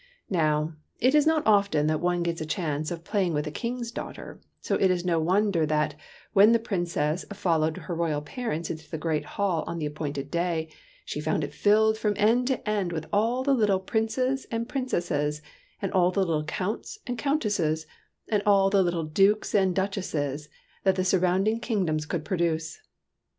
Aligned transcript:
Now, 0.31 0.73
it 0.99 1.13
is 1.13 1.27
not 1.27 1.45
often 1.45 1.85
that 1.85 1.99
one 1.99 2.23
gets 2.23 2.41
a 2.41 2.45
chance 2.47 2.89
of 2.89 3.03
playing 3.03 3.35
with 3.35 3.45
a 3.45 3.51
King's 3.51 3.91
daughter, 3.91 4.41
so 4.59 4.73
it 4.73 4.89
is 4.89 5.05
no 5.05 5.19
wonder 5.19 5.63
that, 5.63 5.93
when 6.33 6.53
the 6.53 6.57
Princess 6.57 7.23
fol 7.31 7.59
lowed 7.59 7.77
her 7.77 7.93
royal 7.93 8.23
parents 8.23 8.71
into 8.71 8.89
the 8.89 8.97
great 8.97 9.23
hall 9.23 9.63
on 9.67 9.77
the 9.77 9.85
appointed 9.85 10.31
day, 10.31 10.71
she 11.05 11.21
found 11.21 11.43
it 11.43 11.53
filled 11.53 11.99
from 11.99 12.15
end 12.17 12.47
to 12.47 12.67
end 12.67 12.91
with 12.91 13.05
all 13.13 13.43
the 13.43 13.53
little 13.53 13.79
princes 13.79 14.47
and 14.49 14.67
princesses 14.67 15.43
and 15.83 15.91
all 15.91 16.09
the 16.09 16.21
little 16.25 16.45
counts 16.45 16.97
and 17.05 17.19
countesses 17.19 17.85
and 18.27 18.41
all 18.43 18.71
the 18.71 18.81
little 18.81 19.03
dukes 19.05 19.53
and 19.53 19.75
duchesses 19.75 20.49
that 20.83 20.95
the 20.95 21.05
sur 21.05 21.19
rounding 21.19 21.59
kingdoms 21.59 22.07
could 22.07 22.25
produce. 22.25 22.79